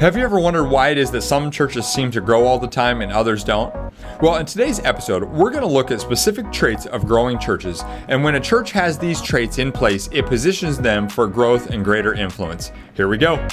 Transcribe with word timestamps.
Have 0.00 0.16
you 0.16 0.22
ever 0.22 0.38
wondered 0.38 0.66
why 0.66 0.90
it 0.90 0.98
is 0.98 1.10
that 1.10 1.22
some 1.22 1.50
churches 1.50 1.84
seem 1.84 2.12
to 2.12 2.20
grow 2.20 2.46
all 2.46 2.56
the 2.56 2.68
time 2.68 3.00
and 3.00 3.10
others 3.10 3.42
don't? 3.42 3.74
Well, 4.20 4.36
in 4.36 4.46
today's 4.46 4.78
episode, 4.84 5.24
we're 5.24 5.50
going 5.50 5.64
to 5.64 5.66
look 5.66 5.90
at 5.90 6.00
specific 6.00 6.52
traits 6.52 6.86
of 6.86 7.04
growing 7.04 7.36
churches, 7.36 7.82
and 8.06 8.22
when 8.22 8.36
a 8.36 8.40
church 8.40 8.70
has 8.70 8.96
these 8.96 9.20
traits 9.20 9.58
in 9.58 9.72
place, 9.72 10.08
it 10.12 10.26
positions 10.26 10.78
them 10.78 11.08
for 11.08 11.26
growth 11.26 11.70
and 11.70 11.84
greater 11.84 12.14
influence. 12.14 12.70
Here 12.94 13.08
we 13.08 13.18
go. 13.18 13.44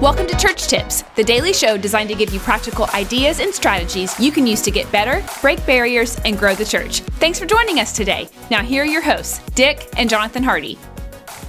Welcome 0.00 0.26
to 0.28 0.36
Church 0.38 0.66
Tips, 0.66 1.02
the 1.14 1.24
daily 1.24 1.52
show 1.52 1.76
designed 1.76 2.08
to 2.08 2.14
give 2.14 2.32
you 2.32 2.40
practical 2.40 2.86
ideas 2.94 3.40
and 3.40 3.54
strategies 3.54 4.18
you 4.18 4.32
can 4.32 4.46
use 4.46 4.62
to 4.62 4.70
get 4.70 4.90
better, 4.90 5.22
break 5.42 5.64
barriers, 5.66 6.18
and 6.24 6.38
grow 6.38 6.54
the 6.54 6.64
church. 6.64 7.00
Thanks 7.20 7.38
for 7.38 7.44
joining 7.44 7.80
us 7.80 7.94
today. 7.94 8.30
Now, 8.50 8.62
here 8.62 8.84
are 8.84 8.86
your 8.86 9.02
hosts, 9.02 9.40
Dick 9.50 9.90
and 9.98 10.08
Jonathan 10.08 10.42
Hardy. 10.42 10.78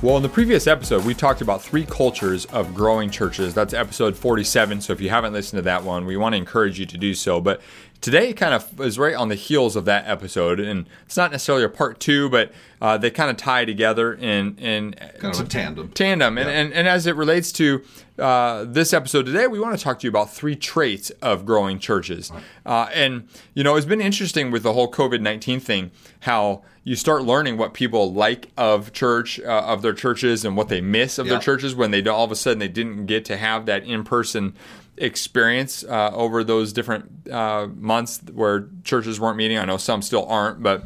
Well, 0.04 0.16
in 0.16 0.22
the 0.22 0.30
previous 0.30 0.68
episode, 0.68 1.06
we 1.06 1.16
talked 1.16 1.42
about 1.42 1.64
three 1.64 1.84
cultures 1.84 2.46
of 2.46 2.76
growing 2.76 3.10
churches. 3.10 3.56
That's 3.56 3.74
episode 3.74 4.16
47. 4.16 4.82
So 4.82 4.94
if 4.94 5.02
you 5.02 5.10
haven't 5.10 5.34
listened 5.34 5.58
to 5.58 5.64
that 5.64 5.84
one, 5.84 6.06
we 6.06 6.16
want 6.18 6.34
to 6.34 6.38
encourage 6.38 6.80
you 6.80 6.86
to 6.86 6.98
do 7.00 7.16
so. 7.16 7.42
But 7.42 7.62
today 8.02 8.34
kind 8.34 8.54
of 8.54 8.80
is 8.80 9.00
right 9.00 9.16
on 9.16 9.30
the 9.30 9.36
heels 9.36 9.76
of 9.76 9.86
that 9.86 10.08
episode. 10.08 10.60
And 10.60 10.88
it's 11.06 11.18
not 11.18 11.32
necessarily 11.32 11.64
a 11.64 11.70
part 11.70 12.00
two, 12.00 12.30
but 12.30 12.52
uh, 12.82 12.98
they 12.98 13.10
kind 13.10 13.30
of 13.30 13.38
tie 13.38 13.66
together 13.66 14.14
in, 14.14 14.56
in 14.58 14.94
kind 15.20 15.34
of 15.34 15.42
a 15.42 15.50
tandem. 15.50 15.90
Tandem. 15.90 16.38
And, 16.38 16.48
yeah. 16.48 16.56
and, 16.56 16.74
and 16.74 16.88
as 16.88 17.08
it 17.08 17.16
relates 17.16 17.52
to 17.54 17.84
uh, 18.20 18.66
this 18.68 18.94
episode 18.94 19.26
today, 19.26 19.48
we 19.48 19.60
want 19.60 19.78
to 19.78 19.84
talk 19.84 20.00
to 20.00 20.08
you 20.08 20.10
about 20.10 20.32
three 20.32 20.56
traits 20.56 21.10
of 21.22 21.46
growing 21.46 21.80
churches. 21.80 22.32
Uh, 22.66 22.88
and, 22.94 23.28
you 23.54 23.64
know, 23.64 23.76
it's 23.76 23.86
been 23.86 24.02
interesting 24.02 24.52
with 24.52 24.64
the 24.64 24.74
whole 24.74 24.92
COVID 24.92 25.22
19 25.22 25.60
thing, 25.60 25.92
how 26.22 26.64
you 26.84 26.96
start 26.96 27.24
learning 27.24 27.58
what 27.58 27.74
people 27.74 28.14
like 28.14 28.50
of 28.56 28.94
church, 28.94 29.42
uh, 29.42 29.64
of 29.66 29.82
their 29.82 29.94
churches, 29.94 30.46
and 30.46 30.56
what 30.56 30.70
they 30.70 30.80
miss 30.80 31.18
of 31.18 31.26
yeah. 31.26 31.34
their 31.34 31.42
churches 31.42 31.76
when 31.76 31.92
they 31.92 32.06
all 32.08 32.24
of 32.24 32.32
a 32.32 32.36
sudden 32.36 32.60
they 32.60 32.70
didn't 32.70 33.08
get 33.08 33.26
to 33.26 33.36
have 33.36 33.66
that 33.66 33.84
in 33.84 34.06
person 34.06 34.56
experience 34.98 35.84
uh, 35.84 36.12
over 36.14 36.44
those 36.44 36.74
different 36.74 37.30
uh, 37.30 37.68
months 37.76 38.22
where 38.34 38.68
churches 38.84 39.20
weren't 39.20 39.38
meeting. 39.38 39.58
I 39.58 39.66
know 39.66 39.78
some 39.78 40.02
still 40.02 40.26
aren't, 40.28 40.62
but 40.64 40.84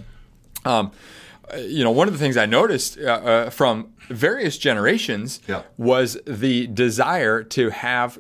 um, 0.66 0.92
you 1.58 1.84
know, 1.84 1.92
one 1.92 2.08
of 2.08 2.14
the 2.14 2.20
things 2.20 2.38
I 2.38 2.46
noticed 2.46 2.98
uh, 2.98 3.02
uh, 3.02 3.50
from 3.50 3.94
various 4.10 4.58
generations 4.58 5.40
yeah. 5.48 5.64
was 5.78 6.18
the 6.26 6.68
desire 6.68 7.44
to 7.44 7.70
have 7.70 8.18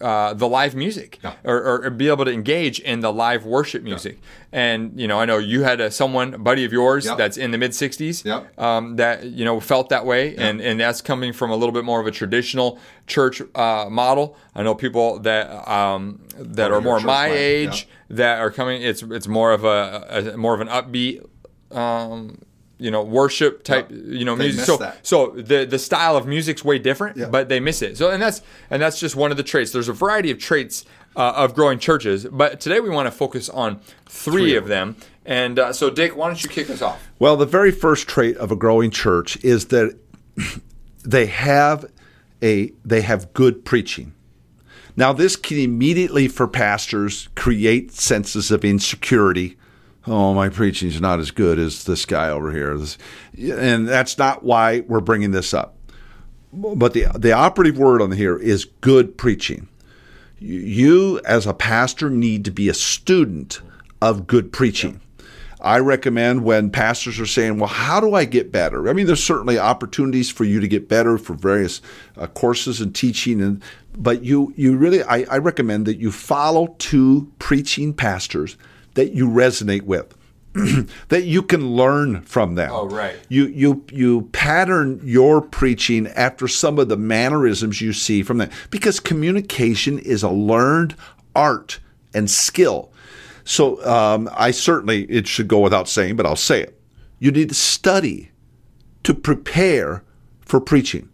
uh, 0.00 0.34
the 0.34 0.48
live 0.48 0.74
music 0.74 1.18
yeah. 1.22 1.34
or, 1.44 1.84
or, 1.84 1.90
be 1.90 2.08
able 2.08 2.24
to 2.24 2.32
engage 2.32 2.78
in 2.80 3.00
the 3.00 3.12
live 3.12 3.44
worship 3.44 3.82
music. 3.82 4.18
Yeah. 4.20 4.60
And 4.60 5.00
you 5.00 5.08
know, 5.08 5.18
I 5.18 5.24
know 5.24 5.38
you 5.38 5.62
had 5.62 5.80
a, 5.80 5.90
someone, 5.90 6.34
a 6.34 6.38
buddy 6.38 6.64
of 6.64 6.72
yours, 6.72 7.04
that's 7.04 7.36
in 7.36 7.50
the 7.50 7.58
mid 7.58 7.72
'60s, 7.72 8.58
um, 8.58 8.96
that 8.96 9.24
you 9.24 9.44
know 9.44 9.60
felt 9.60 9.88
that 9.88 10.06
way, 10.06 10.36
and 10.36 10.60
and 10.60 10.78
that's 10.78 11.00
coming 11.00 11.32
from 11.32 11.50
a 11.50 11.56
little 11.56 11.72
bit 11.72 11.84
more 11.84 12.00
of 12.00 12.06
a 12.06 12.12
traditional 12.12 12.78
church 13.06 13.42
uh, 13.54 13.86
model. 13.90 14.36
I 14.54 14.62
know 14.62 14.74
people 14.74 15.18
that 15.20 15.68
um, 15.68 16.20
that 16.36 16.70
are 16.70 16.80
more 16.80 17.00
my 17.00 17.26
age 17.26 17.88
that 18.10 18.38
are 18.38 18.50
coming. 18.50 18.82
It's 18.82 19.02
it's 19.02 19.26
more 19.26 19.52
of 19.52 19.64
a, 19.64 20.32
a 20.34 20.36
more 20.36 20.54
of 20.54 20.60
an 20.60 20.68
upbeat. 20.68 21.26
Um, 21.72 22.38
you 22.78 22.90
know 22.90 23.02
worship 23.02 23.62
type 23.62 23.90
yep. 23.90 24.00
you 24.04 24.24
know 24.24 24.34
they 24.36 24.44
music 24.44 24.64
so 24.64 24.76
that. 24.76 25.06
so 25.06 25.28
the 25.30 25.64
the 25.64 25.78
style 25.78 26.16
of 26.16 26.26
music's 26.26 26.64
way 26.64 26.78
different 26.78 27.16
yep. 27.16 27.30
but 27.30 27.48
they 27.48 27.60
miss 27.60 27.82
it 27.82 27.96
so 27.96 28.10
and 28.10 28.22
that's 28.22 28.42
and 28.70 28.82
that's 28.82 28.98
just 28.98 29.14
one 29.14 29.30
of 29.30 29.36
the 29.36 29.42
traits 29.42 29.72
there's 29.72 29.88
a 29.88 29.92
variety 29.92 30.30
of 30.30 30.38
traits 30.38 30.84
uh, 31.16 31.32
of 31.36 31.54
growing 31.54 31.78
churches 31.78 32.26
but 32.30 32.60
today 32.60 32.80
we 32.80 32.90
want 32.90 33.06
to 33.06 33.12
focus 33.12 33.48
on 33.48 33.78
three, 34.06 34.32
three 34.32 34.56
of 34.56 34.66
them 34.66 34.96
and 35.24 35.58
uh, 35.58 35.72
so 35.72 35.88
dick 35.88 36.16
why 36.16 36.26
don't 36.26 36.42
you 36.42 36.50
kick 36.50 36.68
us 36.68 36.82
off 36.82 37.08
well 37.18 37.36
the 37.36 37.46
very 37.46 37.70
first 37.70 38.08
trait 38.08 38.36
of 38.38 38.50
a 38.50 38.56
growing 38.56 38.90
church 38.90 39.42
is 39.44 39.66
that 39.66 39.96
they 41.04 41.26
have 41.26 41.84
a 42.42 42.72
they 42.84 43.02
have 43.02 43.32
good 43.32 43.64
preaching 43.64 44.12
now 44.96 45.12
this 45.12 45.36
can 45.36 45.58
immediately 45.58 46.26
for 46.26 46.48
pastors 46.48 47.28
create 47.36 47.92
senses 47.92 48.50
of 48.50 48.64
insecurity 48.64 49.56
oh, 50.06 50.34
my 50.34 50.48
preaching 50.48 50.88
is 50.88 51.00
not 51.00 51.20
as 51.20 51.30
good 51.30 51.58
as 51.58 51.84
this 51.84 52.04
guy 52.04 52.28
over 52.28 52.52
here. 52.52 52.72
And 53.56 53.88
that's 53.88 54.18
not 54.18 54.42
why 54.42 54.80
we're 54.80 55.00
bringing 55.00 55.30
this 55.30 55.54
up. 55.54 55.76
But 56.52 56.92
the, 56.92 57.06
the 57.16 57.32
operative 57.32 57.78
word 57.78 58.00
on 58.00 58.12
here 58.12 58.36
is 58.36 58.64
good 58.80 59.16
preaching. 59.18 59.68
You, 60.38 61.20
as 61.24 61.46
a 61.46 61.54
pastor, 61.54 62.10
need 62.10 62.44
to 62.44 62.50
be 62.50 62.68
a 62.68 62.74
student 62.74 63.60
of 64.00 64.26
good 64.26 64.52
preaching. 64.52 65.00
I 65.60 65.78
recommend 65.78 66.44
when 66.44 66.68
pastors 66.68 67.18
are 67.18 67.26
saying, 67.26 67.58
Well, 67.58 67.70
how 67.70 67.98
do 67.98 68.14
I 68.14 68.26
get 68.26 68.52
better? 68.52 68.88
I 68.88 68.92
mean, 68.92 69.06
there's 69.06 69.24
certainly 69.24 69.58
opportunities 69.58 70.30
for 70.30 70.44
you 70.44 70.60
to 70.60 70.68
get 70.68 70.88
better 70.88 71.16
for 71.16 71.32
various 71.32 71.80
uh, 72.18 72.26
courses 72.26 72.82
and 72.82 72.94
teaching, 72.94 73.40
and 73.40 73.62
but 73.96 74.22
you, 74.22 74.52
you 74.56 74.76
really, 74.76 75.02
I, 75.02 75.24
I 75.30 75.38
recommend 75.38 75.86
that 75.86 75.96
you 75.96 76.12
follow 76.12 76.74
two 76.78 77.32
preaching 77.38 77.94
pastors 77.94 78.58
that 78.94 79.12
you 79.12 79.28
resonate 79.28 79.82
with. 79.82 80.16
that 81.08 81.24
you 81.24 81.42
can 81.42 81.72
learn 81.72 82.22
from 82.22 82.54
them. 82.54 82.70
Oh, 82.72 82.88
right. 82.88 83.16
You 83.28 83.46
you 83.46 83.84
you 83.90 84.22
pattern 84.30 85.00
your 85.02 85.40
preaching 85.40 86.06
after 86.06 86.46
some 86.46 86.78
of 86.78 86.88
the 86.88 86.96
mannerisms 86.96 87.80
you 87.80 87.92
see 87.92 88.22
from 88.22 88.38
them 88.38 88.50
because 88.70 89.00
communication 89.00 89.98
is 89.98 90.22
a 90.22 90.30
learned 90.30 90.94
art 91.34 91.80
and 92.14 92.30
skill. 92.30 92.92
So 93.42 93.84
um, 93.84 94.30
I 94.32 94.52
certainly 94.52 95.02
it 95.04 95.26
should 95.26 95.48
go 95.48 95.58
without 95.58 95.88
saying, 95.88 96.14
but 96.14 96.24
I'll 96.24 96.36
say 96.36 96.62
it. 96.62 96.80
You 97.18 97.32
need 97.32 97.48
to 97.48 97.54
study 97.54 98.30
to 99.02 99.12
prepare 99.12 100.04
for 100.40 100.60
preaching. 100.60 101.08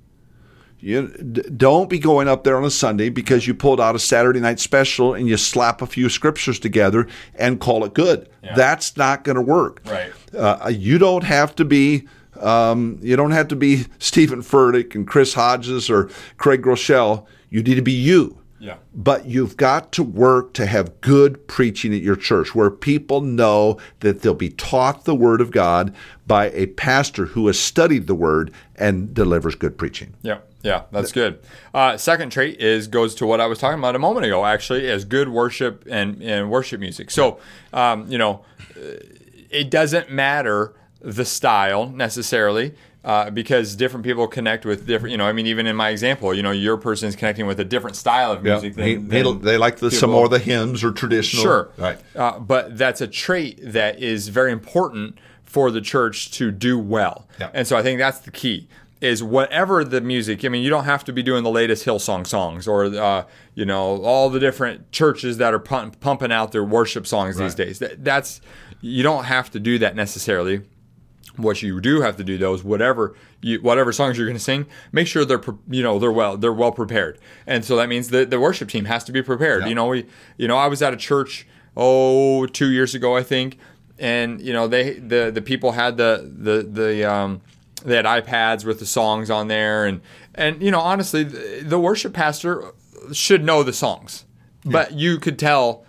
You 0.81 1.09
don't 1.09 1.91
be 1.91 1.99
going 1.99 2.29
up 2.29 2.45
there 2.45 2.57
on 2.57 2.65
a 2.65 2.71
Sunday 2.71 3.11
because 3.11 3.47
you 3.47 3.55
pulled 3.55 3.81
out 3.81 3.95
a 3.95 3.99
Saturday 3.99 4.41
night 4.41 4.61
special 4.61 5.15
and 5.15 5.29
you 5.29 5.37
slap 5.37 5.83
a 5.83 5.87
few 5.87 6.09
scriptures 6.09 6.59
together 6.59 7.07
and 7.35 7.61
call 7.61 7.85
it 7.85 7.95
good. 7.95 8.29
Yeah. 8.43 8.55
That's 8.55 8.97
not 8.97 9.25
going 9.25 9.37
to 9.37 9.43
work. 9.43 9.83
Right. 9.87 10.13
Uh, 10.35 10.69
you 10.69 10.99
don't 10.99 11.25
have 11.25 11.55
to 11.57 11.65
be. 11.65 12.07
Um, 12.41 12.99
you 13.03 13.17
don't 13.17 13.33
have 13.33 13.49
to 13.49 13.57
be 13.57 13.85
Steven 13.99 14.41
Furtick 14.41 14.95
and 14.95 15.07
Chris 15.07 15.35
Hodges 15.35 15.91
or 15.91 16.09
Craig 16.39 16.63
Groeschel. 16.63 17.27
You 17.51 17.63
need 17.63 17.75
to 17.75 17.83
be 17.83 17.93
you. 17.93 18.39
Yeah. 18.61 18.77
But 18.95 19.25
you've 19.27 19.57
got 19.57 19.91
to 19.93 20.03
work 20.03 20.53
to 20.55 20.67
have 20.67 21.01
good 21.01 21.49
preaching 21.49 21.95
at 21.95 22.03
your 22.03 22.15
church 22.17 22.55
where 22.55 22.71
people 22.71 23.23
know 23.23 23.79
that 24.01 24.21
they'll 24.21 24.35
be 24.35 24.51
taught 24.51 25.05
the 25.05 25.15
Word 25.15 25.41
of 25.41 25.51
God 25.51 25.95
by 26.27 26.51
a 26.51 26.67
pastor 26.67 27.25
who 27.27 27.47
has 27.47 27.59
studied 27.59 28.07
the 28.07 28.15
Word 28.15 28.53
and 28.77 29.15
delivers 29.15 29.55
good 29.55 29.79
preaching. 29.79 30.15
Yeah. 30.23 30.39
Yeah, 30.63 30.83
that's 30.91 31.13
good. 31.13 31.41
Uh, 31.73 31.97
second 31.97 32.31
trait 32.31 32.61
is 32.61 32.87
goes 32.87 33.15
to 33.17 33.27
what 33.27 33.41
I 33.41 33.47
was 33.47 33.59
talking 33.59 33.79
about 33.79 33.97
a 33.97 33.99
moment 33.99 34.27
ago. 34.27 34.45
Actually, 34.45 34.87
is 34.87 35.05
good 35.05 35.29
worship 35.29 35.85
and, 35.91 36.23
and 36.23 36.51
worship 36.51 36.81
music. 36.81 37.11
So, 37.11 37.39
um, 37.73 38.07
you 38.11 38.19
know, 38.19 38.45
it 39.51 39.71
doesn't 39.71 40.11
matter 40.11 40.75
the 41.01 41.25
style 41.25 41.89
necessarily. 41.89 42.75
Uh, 43.03 43.31
because 43.31 43.77
different 43.77 44.05
people 44.05 44.29
connect 44.29 44.67
with 44.67 44.87
different, 44.87 45.11
you 45.11 45.17
know, 45.17 45.25
I 45.25 45.33
mean, 45.33 45.47
even 45.47 45.67
in 45.67 45.75
my 45.75 45.89
example, 45.89 46.35
you 46.35 46.43
know, 46.43 46.51
your 46.51 46.77
person 46.77 47.09
is 47.09 47.17
connecting 47.17 47.47
with 47.47 47.59
a 47.59 47.65
different 47.65 47.97
style 47.97 48.31
of 48.31 48.43
music. 48.43 48.77
Yeah. 48.77 48.85
Than, 48.85 49.09
they, 49.09 49.23
than 49.23 49.41
they, 49.41 49.57
like 49.57 49.79
the, 49.79 49.91
some 49.91 50.11
more 50.11 50.27
of 50.27 50.31
the 50.31 50.39
hymns 50.39 50.85
or 50.85 50.93
traditional. 50.93 51.43
Sure. 51.43 51.71
Right. 51.79 51.99
Uh, 52.15 52.39
but 52.39 52.77
that's 52.77 53.01
a 53.01 53.07
trait 53.07 53.59
that 53.63 54.03
is 54.03 54.29
very 54.29 54.53
important 54.53 55.17
for 55.45 55.71
the 55.71 55.81
church 55.81 56.31
to 56.33 56.51
do 56.51 56.79
well. 56.79 57.27
Yeah. 57.39 57.49
And 57.55 57.67
so 57.67 57.75
I 57.75 57.83
think 57.83 57.99
that's 57.99 58.19
the 58.19 58.31
key 58.31 58.69
is 59.01 59.23
whatever 59.23 59.83
the 59.83 60.01
music. 60.01 60.45
I 60.45 60.49
mean, 60.49 60.63
you 60.63 60.71
don't 60.71 60.85
have 60.85 61.05
to 61.05 61.13
be 61.13 61.23
doing 61.23 61.43
the 61.43 61.51
latest 61.51 61.87
Hillsong 61.87 62.27
songs 62.27 62.69
or 62.69 62.85
uh, 62.85 63.25
you 63.55 63.65
know 63.65 64.03
all 64.03 64.29
the 64.31 64.41
different 64.41 64.93
churches 64.93 65.39
that 65.39 65.55
are 65.55 65.59
pump, 65.59 66.01
pumping 66.01 66.33
out 66.33 66.53
their 66.53 66.65
worship 66.65 67.07
songs 67.07 67.37
right. 67.37 67.45
these 67.45 67.55
days. 67.55 67.79
That, 67.79 68.05
that's 68.05 68.41
you 68.81 69.03
don't 69.03 69.25
have 69.25 69.51
to 69.53 69.61
do 69.61 69.79
that 69.79 69.97
necessarily. 69.97 70.63
What 71.37 71.63
you 71.63 71.81
do 71.81 72.03
have 72.03 72.17
to 72.19 72.25
do 72.25 72.37
though 72.37 72.53
is 72.55 72.63
whatever 72.63 73.15
you, 73.41 73.61
whatever 73.63 73.93
songs 73.93 74.19
you're 74.19 74.27
going 74.27 74.37
to 74.37 74.43
sing, 74.43 74.67
make 74.93 75.07
sure 75.07 75.25
they're 75.25 75.43
you 75.69 75.83
know 75.83 75.99
they're 75.99 76.13
well 76.13 76.37
they're 76.37 76.53
well 76.53 76.73
prepared, 76.73 77.19
and 77.47 77.65
so 77.65 77.77
that 77.77 77.89
means 77.89 78.09
the 78.09 78.27
the 78.27 78.39
worship 78.39 78.69
team 78.69 78.85
has 78.85 79.05
to 79.05 79.13
be 79.13 79.23
prepared. 79.23 79.63
Yeah. 79.63 79.69
You 79.69 79.75
know 79.75 79.87
we 79.87 80.07
you 80.37 80.47
know 80.47 80.59
I 80.59 80.67
was 80.67 80.83
at 80.83 80.93
a 80.93 80.99
church 80.99 81.47
oh 81.77 82.47
two 82.47 82.71
years 82.71 82.95
ago 82.95 83.17
I 83.17 83.23
think, 83.23 83.57
and 83.99 84.43
you 84.43 84.53
know 84.53 84.69
they 84.69 84.95
the 84.95 85.31
the 85.33 85.41
people 85.41 85.73
had 85.73 85.97
the 85.97 86.31
the 86.37 86.63
the 86.63 87.11
um, 87.11 87.41
they 87.85 87.97
had 87.97 88.05
iPads 88.05 88.65
with 88.65 88.79
the 88.79 88.87
songs 88.87 89.31
on 89.31 89.49
there, 89.49 89.87
and 89.87 90.01
and 90.35 90.63
you 90.63 90.71
know 90.71 90.81
honestly, 90.81 91.25
the 91.25 91.79
worship 91.79 92.13
pastor 92.13 92.73
should 93.13 93.45
know 93.45 93.63
the 93.63 93.73
songs, 93.73 94.25
yeah. 94.65 94.73
but 94.73 94.93
you 94.93 95.19
could 95.19 95.39
tell 95.39 95.85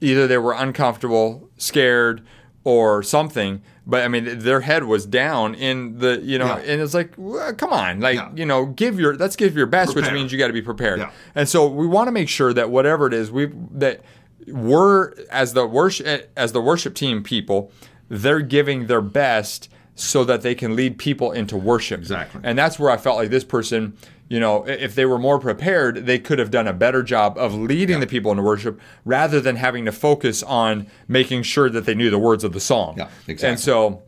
either 0.00 0.26
they 0.26 0.38
were 0.38 0.52
uncomfortable, 0.52 1.48
scared, 1.56 2.26
or 2.64 3.02
something. 3.02 3.62
But 3.86 4.02
I 4.02 4.08
mean, 4.08 4.40
their 4.40 4.62
head 4.62 4.84
was 4.84 5.06
down 5.06 5.54
in 5.54 5.98
the 5.98 6.20
you 6.20 6.38
know, 6.38 6.46
yeah. 6.46 6.72
and 6.72 6.82
it's 6.82 6.94
like, 6.94 7.14
well, 7.16 7.54
come 7.54 7.72
on, 7.72 8.00
like 8.00 8.16
yeah. 8.16 8.30
you 8.34 8.44
know, 8.44 8.66
give 8.66 8.98
your 8.98 9.14
let's 9.14 9.36
give 9.36 9.56
your 9.56 9.66
best, 9.66 9.92
Prepare. 9.92 10.10
which 10.10 10.20
means 10.20 10.32
you 10.32 10.38
got 10.38 10.48
to 10.48 10.52
be 10.52 10.62
prepared. 10.62 11.06
And 11.34 11.48
so 11.48 11.68
we 11.68 11.86
want 11.86 12.08
to 12.08 12.12
make 12.12 12.28
sure 12.28 12.52
that 12.52 12.70
whatever 12.70 13.06
it 13.06 13.14
is, 13.14 13.30
we 13.30 13.52
that 13.72 14.02
we're 14.48 15.12
as 15.30 15.52
the 15.52 15.66
worship 15.66 16.06
eh, 16.06 16.22
as 16.36 16.52
the 16.52 16.60
worship 16.60 16.94
team 16.94 17.22
people, 17.22 17.70
they're 18.08 18.40
giving 18.40 18.86
their 18.86 19.00
best 19.00 19.68
so 19.96 20.24
that 20.24 20.42
they 20.42 20.54
can 20.54 20.76
lead 20.76 20.98
people 20.98 21.32
into 21.32 21.56
worship. 21.56 22.00
Exactly. 22.00 22.40
And 22.44 22.56
that's 22.56 22.78
where 22.78 22.90
I 22.90 22.98
felt 22.98 23.16
like 23.16 23.30
this 23.30 23.44
person, 23.44 23.96
you 24.28 24.38
know, 24.38 24.64
if 24.68 24.94
they 24.94 25.06
were 25.06 25.18
more 25.18 25.38
prepared, 25.40 26.06
they 26.06 26.18
could 26.18 26.38
have 26.38 26.50
done 26.50 26.68
a 26.68 26.72
better 26.74 27.02
job 27.02 27.36
of 27.38 27.54
leading 27.54 27.96
yeah. 27.96 28.00
the 28.00 28.06
people 28.06 28.30
into 28.30 28.42
worship 28.42 28.78
rather 29.04 29.40
than 29.40 29.56
having 29.56 29.86
to 29.86 29.92
focus 29.92 30.42
on 30.42 30.86
making 31.08 31.42
sure 31.42 31.70
that 31.70 31.86
they 31.86 31.94
knew 31.94 32.10
the 32.10 32.18
words 32.18 32.44
of 32.44 32.52
the 32.52 32.60
song. 32.60 32.94
Yeah, 32.98 33.08
exactly. 33.26 33.48
And 33.48 33.60
so 33.60 34.02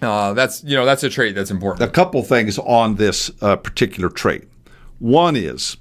uh, 0.00 0.32
that's 0.32 0.64
you 0.64 0.74
know 0.74 0.86
that's 0.86 1.04
a 1.04 1.10
trait 1.10 1.34
that's 1.34 1.50
important. 1.50 1.88
A 1.88 1.92
couple 1.92 2.22
things 2.22 2.58
on 2.58 2.96
this 2.96 3.30
uh, 3.42 3.56
particular 3.56 4.08
trait. 4.08 4.44
One 4.98 5.36
is 5.36 5.76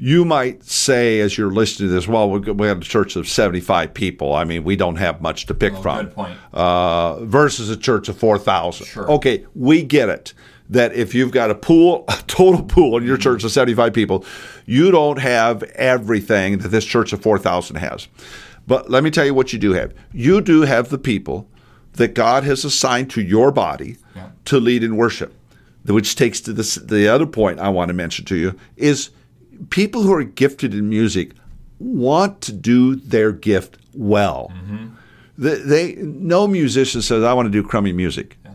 you 0.00 0.24
might 0.24 0.64
say 0.64 1.20
as 1.20 1.36
you're 1.36 1.50
listening 1.50 1.90
to 1.90 1.94
this, 1.94 2.08
well, 2.08 2.30
we 2.30 2.66
have 2.66 2.80
a 2.80 2.84
church 2.84 3.16
of 3.16 3.28
75 3.28 3.92
people. 3.92 4.34
I 4.34 4.44
mean, 4.44 4.64
we 4.64 4.74
don't 4.74 4.96
have 4.96 5.20
much 5.20 5.44
to 5.46 5.54
pick 5.54 5.76
from. 5.76 6.06
Good 6.06 6.14
point. 6.14 6.38
Uh, 6.54 7.22
versus 7.26 7.68
a 7.68 7.76
church 7.76 8.08
of 8.08 8.16
4,000. 8.16 8.86
Sure. 8.86 9.10
Okay, 9.10 9.44
we 9.54 9.82
get 9.82 10.08
it. 10.08 10.32
That 10.70 10.94
if 10.94 11.14
you've 11.14 11.32
got 11.32 11.50
a 11.50 11.54
pool, 11.54 12.04
a 12.08 12.16
total 12.26 12.62
pool 12.62 12.96
in 12.96 13.04
your 13.04 13.16
mm-hmm. 13.16 13.22
church 13.22 13.44
of 13.44 13.50
75 13.50 13.92
people, 13.92 14.24
you 14.64 14.90
don't 14.90 15.18
have 15.18 15.62
everything 15.74 16.58
that 16.58 16.68
this 16.68 16.86
church 16.86 17.12
of 17.12 17.20
4,000 17.20 17.76
has. 17.76 18.08
But 18.66 18.90
let 18.90 19.04
me 19.04 19.10
tell 19.10 19.26
you 19.26 19.34
what 19.34 19.52
you 19.52 19.58
do 19.58 19.72
have. 19.72 19.92
You 20.14 20.40
do 20.40 20.62
have 20.62 20.88
the 20.88 20.98
people 20.98 21.46
that 21.94 22.14
God 22.14 22.44
has 22.44 22.64
assigned 22.64 23.10
to 23.10 23.20
your 23.20 23.52
body 23.52 23.98
yeah. 24.16 24.30
to 24.46 24.58
lead 24.58 24.82
in 24.82 24.96
worship. 24.96 25.34
Which 25.84 26.16
takes 26.16 26.40
to 26.42 26.54
this, 26.54 26.76
the 26.76 27.08
other 27.08 27.26
point 27.26 27.58
I 27.58 27.68
want 27.68 27.88
to 27.88 27.94
mention 27.94 28.24
to 28.26 28.36
you 28.36 28.54
is 28.76 29.10
people 29.68 30.02
who 30.02 30.12
are 30.12 30.24
gifted 30.24 30.74
in 30.74 30.88
music 30.88 31.32
want 31.78 32.40
to 32.42 32.52
do 32.52 32.94
their 32.96 33.32
gift 33.32 33.78
well. 33.94 34.52
Mm-hmm. 34.54 34.88
They, 35.38 35.54
they, 35.56 35.94
no 36.02 36.46
musician 36.46 37.02
says 37.02 37.24
I 37.24 37.32
want 37.32 37.46
to 37.46 37.50
do 37.50 37.66
crummy 37.66 37.92
music. 37.92 38.36
Yeah. 38.44 38.52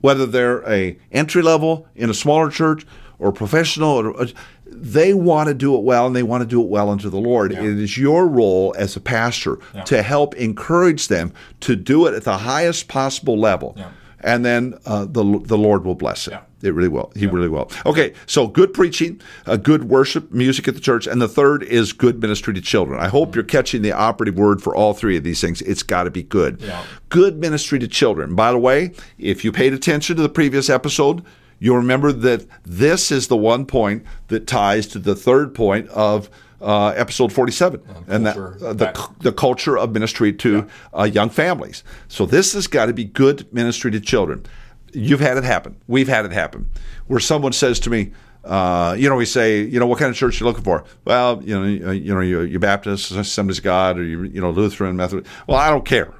Whether 0.00 0.26
they're 0.26 0.68
a 0.68 0.98
entry 1.12 1.42
level 1.42 1.88
in 1.94 2.10
a 2.10 2.14
smaller 2.14 2.50
church 2.50 2.86
or 3.18 3.32
professional, 3.32 3.90
or, 3.90 4.26
they 4.66 5.14
want 5.14 5.48
to 5.48 5.54
do 5.54 5.76
it 5.76 5.82
well 5.82 6.06
and 6.06 6.16
they 6.16 6.22
want 6.22 6.42
to 6.42 6.48
do 6.48 6.60
it 6.60 6.68
well 6.68 6.90
unto 6.90 7.08
the 7.08 7.18
Lord. 7.18 7.52
Yeah. 7.52 7.60
It 7.60 7.78
is 7.78 7.96
your 7.96 8.26
role 8.26 8.74
as 8.76 8.96
a 8.96 9.00
pastor 9.00 9.58
yeah. 9.72 9.84
to 9.84 10.02
help 10.02 10.34
encourage 10.34 11.08
them 11.08 11.32
to 11.60 11.76
do 11.76 12.06
it 12.06 12.14
at 12.14 12.24
the 12.24 12.38
highest 12.38 12.88
possible 12.88 13.38
level. 13.38 13.76
And 14.20 14.44
then 14.44 14.74
uh, 14.86 15.04
the, 15.04 15.22
the 15.44 15.58
Lord 15.58 15.84
will 15.84 15.94
bless 15.94 16.26
it. 16.26 16.34
It 16.64 16.72
really 16.72 16.88
will. 16.88 17.12
He 17.14 17.26
really 17.26 17.48
will. 17.48 17.70
Okay, 17.84 18.14
so 18.26 18.46
good 18.46 18.72
preaching, 18.72 19.20
uh, 19.44 19.56
good 19.56 19.84
worship, 19.84 20.32
music 20.32 20.66
at 20.66 20.74
the 20.74 20.80
church, 20.80 21.06
and 21.06 21.20
the 21.20 21.28
third 21.28 21.62
is 21.62 21.92
good 21.92 22.22
ministry 22.22 22.54
to 22.54 22.60
children. 22.62 22.98
I 22.98 23.08
hope 23.08 23.34
you're 23.34 23.44
catching 23.44 23.82
the 23.82 23.92
operative 23.92 24.36
word 24.36 24.62
for 24.62 24.74
all 24.74 24.94
three 24.94 25.18
of 25.18 25.24
these 25.24 25.42
things. 25.42 25.60
It's 25.62 25.82
got 25.82 26.04
to 26.04 26.10
be 26.10 26.22
good. 26.22 26.62
Yeah. 26.62 26.82
Good 27.10 27.38
ministry 27.38 27.78
to 27.80 27.86
children. 27.86 28.34
By 28.34 28.50
the 28.50 28.58
way, 28.58 28.92
if 29.18 29.44
you 29.44 29.52
paid 29.52 29.74
attention 29.74 30.16
to 30.16 30.22
the 30.22 30.28
previous 30.30 30.70
episode, 30.70 31.22
you'll 31.58 31.76
remember 31.76 32.12
that 32.12 32.46
this 32.64 33.12
is 33.12 33.28
the 33.28 33.36
one 33.36 33.66
point 33.66 34.02
that 34.28 34.46
ties 34.46 34.86
to 34.88 34.98
the 34.98 35.14
third 35.14 35.54
point 35.54 35.88
of 35.90 36.30
uh, 36.62 36.94
episode 36.96 37.30
47, 37.30 37.82
and 38.08 38.24
that 38.24 38.38
uh, 38.38 38.72
the, 38.72 39.10
the 39.20 39.32
culture 39.32 39.76
of 39.76 39.92
ministry 39.92 40.32
to 40.32 40.54
yeah. 40.54 40.98
uh, 40.98 41.04
young 41.04 41.28
families. 41.28 41.84
So 42.08 42.24
this 42.24 42.54
has 42.54 42.66
got 42.66 42.86
to 42.86 42.94
be 42.94 43.04
good 43.04 43.52
ministry 43.52 43.90
to 43.90 44.00
children 44.00 44.46
you've 44.94 45.20
had 45.20 45.36
it 45.36 45.44
happen. 45.44 45.76
We've 45.86 46.08
had 46.08 46.24
it 46.24 46.32
happen 46.32 46.70
where 47.06 47.20
someone 47.20 47.52
says 47.52 47.80
to 47.80 47.90
me, 47.90 48.12
uh, 48.44 48.94
you 48.98 49.08
know, 49.08 49.16
we 49.16 49.24
say, 49.24 49.62
you 49.62 49.80
know, 49.80 49.86
what 49.86 49.98
kind 49.98 50.10
of 50.10 50.16
church 50.16 50.38
you're 50.38 50.48
looking 50.48 50.64
for? 50.64 50.84
Well, 51.04 51.42
you 51.42 51.58
know, 51.58 51.90
you 51.90 52.14
know, 52.14 52.20
you're, 52.20 52.44
you're 52.44 52.60
Baptist, 52.60 53.10
Assemblies 53.10 53.58
of 53.58 53.64
God, 53.64 53.98
or 53.98 54.04
you, 54.04 54.22
you 54.24 54.40
know, 54.40 54.50
Lutheran, 54.50 54.96
Methodist. 54.96 55.30
Well, 55.46 55.56
I 55.56 55.70
don't 55.70 55.84
care. 55.86 56.12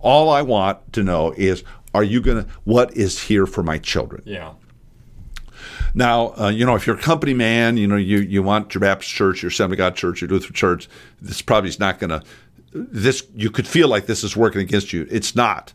All 0.00 0.28
I 0.28 0.42
want 0.42 0.92
to 0.94 1.02
know 1.02 1.32
is, 1.36 1.62
are 1.94 2.02
you 2.02 2.20
gonna? 2.20 2.46
What 2.64 2.96
is 2.96 3.22
here 3.22 3.46
for 3.46 3.62
my 3.62 3.78
children? 3.78 4.22
Yeah. 4.26 4.54
Now, 5.94 6.34
uh, 6.38 6.48
you 6.48 6.64
know, 6.64 6.74
if 6.74 6.86
you're 6.86 6.96
a 6.96 7.00
company 7.00 7.34
man, 7.34 7.76
you 7.76 7.86
know, 7.86 7.96
you, 7.96 8.18
you 8.18 8.42
want 8.42 8.74
your 8.74 8.80
Baptist 8.80 9.12
church, 9.12 9.42
your 9.42 9.50
Assembly 9.50 9.74
of 9.74 9.78
God 9.78 9.94
church, 9.94 10.22
your 10.22 10.30
Lutheran 10.30 10.54
church, 10.54 10.88
this 11.20 11.42
probably 11.42 11.68
is 11.68 11.78
not 11.78 11.98
going 11.98 12.10
to, 12.10 12.22
this, 12.72 13.22
you 13.36 13.50
could 13.50 13.68
feel 13.68 13.88
like 13.88 14.06
this 14.06 14.24
is 14.24 14.34
working 14.34 14.62
against 14.62 14.92
you. 14.92 15.06
It's 15.10 15.36
not 15.36 15.74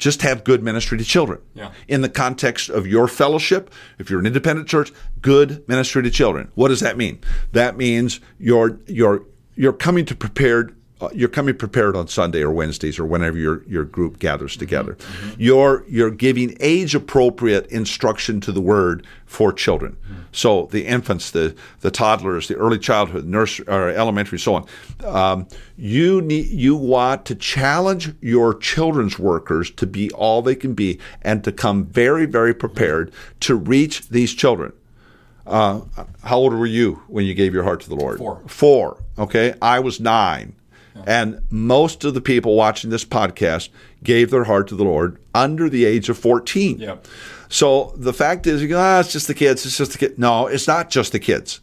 just 0.00 0.22
have 0.22 0.42
good 0.42 0.62
ministry 0.64 0.98
to 0.98 1.04
children. 1.04 1.40
Yeah. 1.54 1.70
In 1.86 2.00
the 2.00 2.08
context 2.08 2.70
of 2.70 2.86
your 2.86 3.06
fellowship, 3.06 3.72
if 3.98 4.10
you're 4.10 4.18
an 4.18 4.26
independent 4.26 4.66
church, 4.66 4.92
good 5.20 5.68
ministry 5.68 6.02
to 6.02 6.10
children. 6.10 6.50
What 6.56 6.68
does 6.68 6.80
that 6.80 6.96
mean? 6.96 7.20
That 7.52 7.76
means 7.76 8.18
you're 8.38 8.80
you're 8.86 9.22
you're 9.54 9.74
coming 9.74 10.06
to 10.06 10.16
prepared 10.16 10.74
you're 11.14 11.28
coming 11.28 11.56
prepared 11.56 11.96
on 11.96 12.08
Sunday 12.08 12.42
or 12.42 12.50
Wednesdays 12.50 12.98
or 12.98 13.04
whenever 13.04 13.38
your 13.38 13.62
your 13.64 13.84
group 13.84 14.18
gathers 14.18 14.56
together. 14.56 14.94
Mm-hmm. 14.94 15.28
mm-hmm. 15.28 15.40
You're 15.40 15.84
you're 15.88 16.10
giving 16.10 16.56
age 16.60 16.94
appropriate 16.94 17.66
instruction 17.66 18.40
to 18.42 18.52
the 18.52 18.60
word 18.60 19.06
for 19.26 19.52
children. 19.52 19.96
Mm-hmm. 19.96 20.20
So 20.32 20.66
the 20.70 20.86
infants, 20.86 21.30
the 21.30 21.54
the 21.80 21.90
toddlers, 21.90 22.48
the 22.48 22.56
early 22.56 22.78
childhood, 22.78 23.24
nursery 23.24 23.66
or 23.68 23.88
elementary, 23.88 24.38
so 24.38 24.54
on. 24.54 24.66
Um, 25.04 25.48
you 25.76 26.20
need 26.20 26.46
you 26.46 26.76
want 26.76 27.24
to 27.26 27.34
challenge 27.34 28.12
your 28.20 28.54
children's 28.54 29.18
workers 29.18 29.70
to 29.72 29.86
be 29.86 30.10
all 30.12 30.42
they 30.42 30.54
can 30.54 30.74
be 30.74 30.98
and 31.22 31.42
to 31.44 31.52
come 31.52 31.84
very 31.84 32.26
very 32.26 32.54
prepared 32.54 33.12
to 33.40 33.54
reach 33.54 34.08
these 34.08 34.34
children. 34.34 34.72
Uh, 35.46 35.80
how 36.22 36.36
old 36.38 36.52
were 36.52 36.66
you 36.66 37.02
when 37.08 37.24
you 37.24 37.34
gave 37.34 37.52
your 37.52 37.64
heart 37.64 37.80
to 37.80 37.88
the 37.88 37.96
Lord? 37.96 38.18
Four. 38.18 38.42
Four. 38.46 38.98
Okay, 39.18 39.54
I 39.60 39.80
was 39.80 39.98
nine. 39.98 40.54
And 41.06 41.40
most 41.50 42.04
of 42.04 42.14
the 42.14 42.20
people 42.20 42.56
watching 42.56 42.90
this 42.90 43.04
podcast 43.04 43.70
gave 44.02 44.30
their 44.30 44.44
heart 44.44 44.68
to 44.68 44.76
the 44.76 44.84
Lord 44.84 45.18
under 45.34 45.68
the 45.68 45.84
age 45.84 46.08
of 46.08 46.18
14. 46.18 46.78
Yep. 46.78 47.06
So 47.48 47.92
the 47.96 48.12
fact 48.12 48.46
is, 48.46 48.62
you 48.62 48.68
go, 48.68 48.78
ah, 48.78 49.00
it's 49.00 49.12
just 49.12 49.26
the 49.26 49.34
kids. 49.34 49.64
It's 49.66 49.76
just 49.76 49.92
the 49.92 49.98
kids. 49.98 50.18
No, 50.18 50.46
it's 50.46 50.68
not 50.68 50.90
just 50.90 51.12
the 51.12 51.18
kids. 51.18 51.60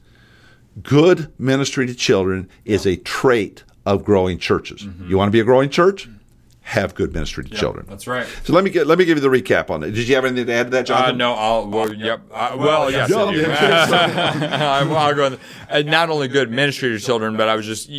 Good 0.81 1.31
ministry 1.39 1.87
to 1.87 1.95
children 1.95 2.49
is 2.65 2.85
a 2.85 2.97
trait 2.97 3.63
of 3.85 4.03
growing 4.03 4.37
churches. 4.37 4.83
Mm-hmm. 4.83 5.09
You 5.09 5.17
want 5.17 5.29
to 5.29 5.31
be 5.31 5.39
a 5.39 5.45
growing 5.45 5.69
church? 5.69 6.09
Have 6.67 6.93
good 6.93 7.13
ministry 7.13 7.45
to 7.45 7.49
yep, 7.49 7.59
children. 7.59 7.85
That's 7.87 8.07
right. 8.07 8.27
So 8.43 8.51
let 8.51 8.61
me 8.65 8.69
get 8.69 8.87
let 8.87 8.99
me 8.99 9.05
give 9.05 9.17
you 9.17 9.21
the 9.21 9.29
recap 9.29 9.69
on 9.69 9.83
it. 9.83 9.91
Did 9.91 10.05
you 10.05 10.15
have 10.15 10.25
anything 10.25 10.47
to 10.47 10.53
add 10.53 10.63
to 10.65 10.69
that, 10.71 10.85
Jonathan? 10.85 11.15
Uh, 11.15 11.17
no, 11.17 11.33
I'll 11.33 11.65
well, 11.69 11.93
yep. 11.93 12.23
Uh, 12.29 12.57
well, 12.59 12.91
yes, 12.91 13.09
I 13.13 14.83
do. 14.83 14.93
I'll 14.93 15.15
go. 15.15 15.25
On. 15.27 15.39
Uh, 15.69 15.81
not 15.83 16.09
only 16.09 16.27
good 16.27 16.51
ministry 16.51 16.89
to 16.89 16.99
children, 16.99 17.37
but 17.37 17.47
I 17.47 17.55
was 17.55 17.65
just 17.65 17.89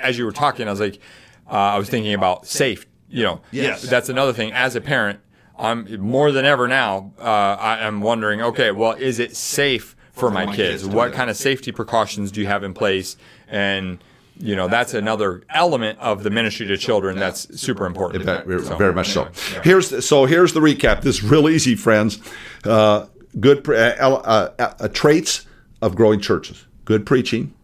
as 0.00 0.16
you 0.16 0.24
were 0.24 0.32
talking, 0.32 0.68
I 0.68 0.70
was 0.70 0.80
like, 0.80 1.00
uh, 1.46 1.50
I 1.50 1.78
was 1.78 1.90
thinking 1.90 2.14
about 2.14 2.46
safe. 2.46 2.86
You 3.10 3.24
know, 3.24 3.40
yes, 3.50 3.82
that's 3.82 4.08
another 4.08 4.32
thing. 4.32 4.52
As 4.52 4.74
a 4.74 4.80
parent, 4.80 5.20
I'm 5.58 6.00
more 6.00 6.32
than 6.32 6.46
ever 6.46 6.68
now. 6.68 7.12
Uh, 7.18 7.24
I 7.24 7.80
am 7.80 8.00
wondering, 8.00 8.40
okay, 8.40 8.70
well, 8.70 8.92
is 8.92 9.18
it 9.18 9.36
safe 9.36 9.94
for, 10.12 10.20
for 10.20 10.30
my, 10.30 10.46
my, 10.46 10.56
kids? 10.56 10.84
kids 10.84 10.94
what 10.94 11.12
kind 11.12 11.28
of 11.28 11.36
safety 11.36 11.72
precautions 11.72 12.32
do 12.32 12.40
you 12.40 12.46
have 12.46 12.64
in 12.64 12.72
place? 12.72 13.18
And 13.48 14.02
you 14.36 14.56
know 14.56 14.68
that's 14.68 14.94
another 14.94 15.42
element 15.50 15.98
of 15.98 16.22
the 16.22 16.30
ministry 16.30 16.66
to 16.66 16.76
children 16.76 17.18
that's 17.18 17.60
super 17.60 17.86
important. 17.86 18.24
Very, 18.24 18.62
so, 18.62 18.76
very 18.76 18.92
much 18.92 19.10
so. 19.10 19.28
Here's 19.62 19.90
the, 19.90 20.02
so 20.02 20.24
here's 20.24 20.52
the 20.52 20.60
recap. 20.60 21.02
This 21.02 21.16
is 21.16 21.24
real 21.24 21.48
easy, 21.48 21.74
friends. 21.74 22.18
Uh, 22.64 23.06
good 23.38 23.68
uh, 23.68 23.72
uh, 23.72 24.50
uh, 24.58 24.88
traits 24.88 25.46
of 25.80 25.94
growing 25.94 26.20
churches: 26.20 26.66
good 26.84 27.06
preaching, 27.06 27.54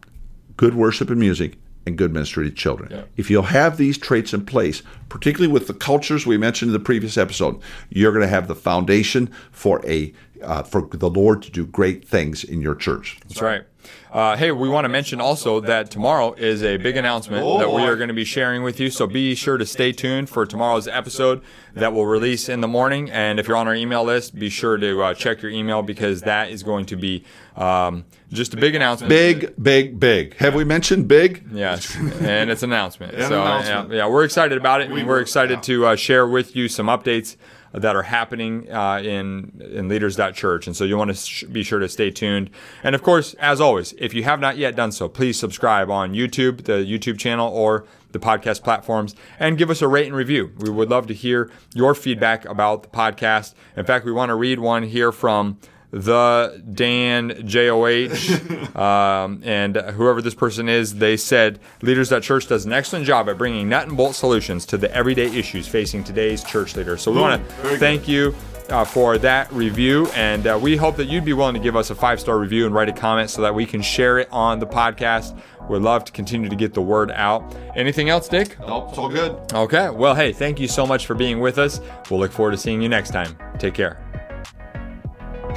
good 0.56 0.74
worship 0.74 1.10
and 1.10 1.18
music, 1.18 1.56
and 1.86 1.98
good 1.98 2.12
ministry 2.12 2.48
to 2.48 2.54
children. 2.54 2.90
Yeah. 2.92 3.02
If 3.16 3.30
you'll 3.30 3.42
have 3.42 3.76
these 3.76 3.98
traits 3.98 4.32
in 4.32 4.44
place, 4.46 4.82
particularly 5.08 5.52
with 5.52 5.66
the 5.66 5.74
cultures 5.74 6.26
we 6.26 6.38
mentioned 6.38 6.68
in 6.68 6.72
the 6.74 6.80
previous 6.80 7.18
episode, 7.18 7.60
you're 7.88 8.12
going 8.12 8.22
to 8.22 8.28
have 8.28 8.46
the 8.46 8.54
foundation 8.54 9.32
for 9.50 9.84
a 9.84 10.12
uh, 10.42 10.62
for 10.62 10.82
the 10.82 11.10
Lord 11.10 11.42
to 11.42 11.50
do 11.50 11.66
great 11.66 12.06
things 12.06 12.44
in 12.44 12.60
your 12.60 12.76
church. 12.76 13.18
That's 13.26 13.42
right. 13.42 13.64
Uh, 14.10 14.36
hey, 14.36 14.50
we 14.52 14.68
want 14.68 14.84
to 14.84 14.88
mention 14.88 15.20
also 15.20 15.60
that 15.60 15.90
tomorrow 15.90 16.32
is 16.34 16.62
a 16.62 16.76
big 16.78 16.96
announcement 16.96 17.44
oh, 17.44 17.58
that 17.58 17.70
we 17.70 17.82
are 17.82 17.96
going 17.96 18.08
to 18.08 18.14
be 18.14 18.24
sharing 18.24 18.62
with 18.62 18.80
you. 18.80 18.90
So 18.90 19.06
be 19.06 19.34
sure 19.34 19.58
to 19.58 19.66
stay 19.66 19.92
tuned 19.92 20.30
for 20.30 20.46
tomorrow's 20.46 20.88
episode 20.88 21.42
that 21.74 21.92
will 21.92 22.06
release 22.06 22.48
in 22.48 22.60
the 22.60 22.68
morning. 22.68 23.10
And 23.10 23.38
if 23.38 23.46
you're 23.46 23.56
on 23.56 23.68
our 23.68 23.74
email 23.74 24.04
list, 24.04 24.38
be 24.38 24.48
sure 24.48 24.76
to 24.78 25.02
uh, 25.02 25.14
check 25.14 25.42
your 25.42 25.50
email 25.50 25.82
because 25.82 26.22
that 26.22 26.50
is 26.50 26.62
going 26.62 26.86
to 26.86 26.96
be 26.96 27.24
um, 27.56 28.04
just 28.32 28.54
a 28.54 28.56
big 28.56 28.74
announcement. 28.74 29.08
Big, 29.08 29.54
big, 29.62 30.00
big. 30.00 30.34
Have 30.36 30.54
we 30.54 30.64
mentioned 30.64 31.08
big? 31.08 31.44
Yes, 31.52 31.94
and 32.20 32.50
it's 32.50 32.62
an 32.62 32.72
announcement. 32.72 33.12
so 33.12 33.42
announcement. 33.42 33.90
Yeah, 33.90 33.96
yeah, 33.96 34.08
we're 34.08 34.24
excited 34.24 34.56
about 34.56 34.80
it, 34.80 34.90
and 34.90 35.06
we're 35.06 35.20
excited 35.20 35.62
to 35.64 35.86
uh, 35.86 35.96
share 35.96 36.26
with 36.26 36.56
you 36.56 36.68
some 36.68 36.86
updates 36.86 37.36
that 37.72 37.94
are 37.96 38.02
happening 38.02 38.70
uh, 38.72 38.98
in 38.98 39.62
in 39.72 39.88
leaders.church. 39.88 40.66
And 40.66 40.76
so 40.76 40.84
you 40.84 40.96
want 40.96 41.08
to 41.08 41.16
sh- 41.16 41.44
be 41.44 41.62
sure 41.62 41.78
to 41.78 41.88
stay 41.88 42.10
tuned. 42.10 42.50
And 42.82 42.94
of 42.94 43.02
course, 43.02 43.34
as 43.34 43.60
always, 43.60 43.94
if 43.98 44.14
you 44.14 44.24
have 44.24 44.40
not 44.40 44.56
yet 44.56 44.76
done 44.76 44.92
so, 44.92 45.08
please 45.08 45.38
subscribe 45.38 45.90
on 45.90 46.12
YouTube, 46.12 46.64
the 46.64 46.84
YouTube 46.84 47.18
channel, 47.18 47.48
or 47.48 47.84
the 48.12 48.18
podcast 48.18 48.62
platforms, 48.62 49.14
and 49.38 49.58
give 49.58 49.70
us 49.70 49.82
a 49.82 49.88
rate 49.88 50.06
and 50.06 50.16
review. 50.16 50.52
We 50.58 50.70
would 50.70 50.88
love 50.88 51.06
to 51.08 51.14
hear 51.14 51.50
your 51.74 51.94
feedback 51.94 52.44
about 52.46 52.84
the 52.84 52.88
podcast. 52.88 53.54
In 53.76 53.84
fact, 53.84 54.04
we 54.04 54.12
want 54.12 54.30
to 54.30 54.34
read 54.34 54.58
one 54.58 54.82
here 54.82 55.12
from 55.12 55.58
the 55.90 56.62
Dan 56.74 57.46
JOH, 57.46 58.78
um, 58.78 59.42
and 59.44 59.76
whoever 59.76 60.20
this 60.20 60.34
person 60.34 60.68
is, 60.68 60.96
they 60.96 61.16
said 61.16 61.58
Leaders 61.82 62.12
at 62.12 62.22
Church 62.22 62.46
does 62.46 62.66
an 62.66 62.72
excellent 62.72 63.06
job 63.06 63.28
at 63.28 63.38
bringing 63.38 63.68
nut 63.68 63.88
and 63.88 63.96
bolt 63.96 64.14
solutions 64.14 64.66
to 64.66 64.76
the 64.76 64.94
everyday 64.94 65.26
issues 65.26 65.66
facing 65.66 66.04
today's 66.04 66.44
church 66.44 66.76
leaders. 66.76 67.02
So 67.02 67.12
we 67.12 67.20
want 67.20 67.46
to 67.46 67.78
thank 67.78 68.02
good. 68.02 68.12
you 68.12 68.34
uh, 68.68 68.84
for 68.84 69.18
that 69.18 69.50
review. 69.52 70.06
And 70.14 70.46
uh, 70.46 70.58
we 70.60 70.76
hope 70.76 70.96
that 70.96 71.06
you'd 71.06 71.24
be 71.24 71.32
willing 71.32 71.54
to 71.54 71.60
give 71.60 71.76
us 71.76 71.90
a 71.90 71.94
five 71.94 72.20
star 72.20 72.38
review 72.38 72.66
and 72.66 72.74
write 72.74 72.88
a 72.88 72.92
comment 72.92 73.30
so 73.30 73.42
that 73.42 73.54
we 73.54 73.66
can 73.66 73.82
share 73.82 74.18
it 74.18 74.28
on 74.30 74.58
the 74.58 74.66
podcast. 74.66 75.38
We'd 75.68 75.82
love 75.82 76.04
to 76.04 76.12
continue 76.12 76.48
to 76.48 76.56
get 76.56 76.72
the 76.72 76.82
word 76.82 77.10
out. 77.10 77.54
Anything 77.76 78.08
else, 78.08 78.28
Dick? 78.28 78.58
Nope, 78.60 78.88
it's 78.90 78.98
all 78.98 79.08
good. 79.08 79.38
Okay. 79.52 79.90
Well, 79.90 80.14
hey, 80.14 80.32
thank 80.32 80.58
you 80.58 80.68
so 80.68 80.86
much 80.86 81.06
for 81.06 81.14
being 81.14 81.40
with 81.40 81.58
us. 81.58 81.80
We'll 82.10 82.20
look 82.20 82.32
forward 82.32 82.52
to 82.52 82.58
seeing 82.58 82.80
you 82.80 82.88
next 82.88 83.10
time. 83.10 83.36
Take 83.58 83.74
care. 83.74 84.07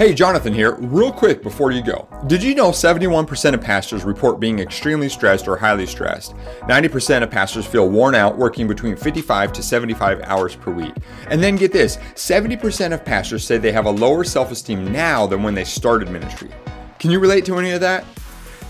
Hey, 0.01 0.15
Jonathan 0.15 0.51
here. 0.51 0.77
Real 0.77 1.11
quick 1.11 1.43
before 1.43 1.69
you 1.69 1.83
go. 1.83 2.07
Did 2.25 2.41
you 2.41 2.55
know 2.55 2.71
71% 2.71 3.53
of 3.53 3.61
pastors 3.61 4.03
report 4.03 4.39
being 4.39 4.57
extremely 4.57 5.07
stressed 5.07 5.47
or 5.47 5.55
highly 5.55 5.85
stressed? 5.85 6.33
90% 6.61 7.21
of 7.21 7.29
pastors 7.29 7.67
feel 7.67 7.87
worn 7.87 8.15
out 8.15 8.35
working 8.35 8.67
between 8.67 8.95
55 8.95 9.53
to 9.53 9.61
75 9.61 10.23
hours 10.23 10.55
per 10.55 10.71
week. 10.71 10.95
And 11.29 11.43
then 11.43 11.55
get 11.55 11.71
this 11.71 11.97
70% 12.15 12.95
of 12.95 13.05
pastors 13.05 13.45
say 13.45 13.59
they 13.59 13.71
have 13.71 13.85
a 13.85 13.91
lower 13.91 14.23
self 14.23 14.49
esteem 14.51 14.91
now 14.91 15.27
than 15.27 15.43
when 15.43 15.53
they 15.53 15.63
started 15.63 16.09
ministry. 16.09 16.49
Can 16.97 17.11
you 17.11 17.19
relate 17.19 17.45
to 17.45 17.59
any 17.59 17.69
of 17.69 17.81
that? 17.81 18.03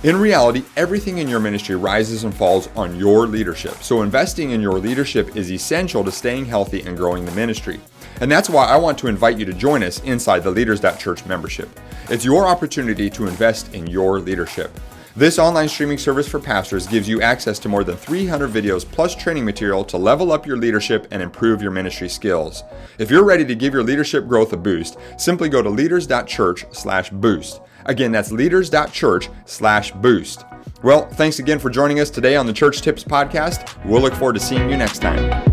In 0.03 0.17
reality, 0.17 0.63
everything 0.77 1.20
in 1.20 1.27
your 1.27 1.39
ministry 1.39 1.75
rises 1.75 2.24
and 2.24 2.34
falls 2.34 2.70
on 2.75 2.96
your 2.96 3.27
leadership. 3.27 3.75
So, 3.84 4.01
investing 4.01 4.50
in 4.50 4.60
your 4.60 4.79
leadership 4.79 5.36
is 5.36 5.51
essential 5.51 6.03
to 6.03 6.12
staying 6.12 6.46
healthy 6.46 6.81
and 6.81 6.98
growing 6.98 7.24
the 7.24 7.31
ministry. 7.34 7.79
And 8.20 8.31
that's 8.31 8.50
why 8.50 8.65
I 8.65 8.77
want 8.77 8.98
to 8.98 9.08
invite 9.08 9.38
you 9.38 9.46
to 9.46 9.53
join 9.53 9.84
us 9.84 10.01
inside 10.01 10.39
the 10.39 10.50
Leaders.Church 10.50 11.27
membership. 11.27 11.70
It's 12.10 12.25
your 12.25 12.48
opportunity 12.48 13.12
to 13.12 13.27
invest 13.27 13.75
in 13.75 13.86
your 13.86 14.20
leadership. 14.20 14.72
This 15.15 15.38
online 15.38 15.70
streaming 15.70 16.00
service 16.00 16.27
for 16.27 16.39
pastors 16.39 16.88
gives 16.88 17.08
you 17.08 17.22
access 17.22 17.60
to 17.60 17.70
more 17.70 17.84
than 17.84 17.96
300 17.96 18.50
videos 18.50 18.89
plus 18.89 19.13
training 19.13 19.46
material 19.46 19.84
to 19.84 19.98
level 19.98 20.31
up 20.31 20.48
your 20.48 20.58
leadership 20.58 21.08
and 21.12 21.22
improve 21.22 21.62
your 21.62 21.70
ministry 21.70 22.10
skills. 22.10 22.63
If 22.98 23.12
you're 23.12 23.24
ready 23.24 23.46
to 23.46 23.53
give 23.53 23.72
your 23.72 23.84
leadership 23.84 24.27
growth 24.27 24.51
a 24.51 24.58
boost, 24.58 24.98
simply 25.17 25.48
go 25.48 25.62
to 25.62 25.70
leaders.church/boost. 25.70 27.62
Again, 27.85 28.11
that's 28.11 28.31
leaders.church 28.31 29.29
slash 29.45 29.91
boost. 29.91 30.45
Well, 30.83 31.07
thanks 31.09 31.39
again 31.39 31.59
for 31.59 31.69
joining 31.69 32.00
us 32.00 32.09
today 32.09 32.35
on 32.35 32.47
the 32.47 32.53
Church 32.53 32.81
Tips 32.81 33.03
podcast. 33.03 33.83
We'll 33.85 34.01
look 34.01 34.13
forward 34.13 34.33
to 34.33 34.39
seeing 34.39 34.69
you 34.69 34.77
next 34.77 35.00
time. 35.00 35.50